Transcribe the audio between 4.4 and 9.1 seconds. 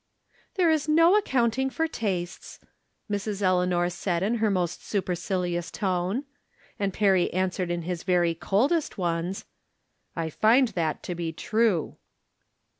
most supercilious tone. And Perry answered in his very coldest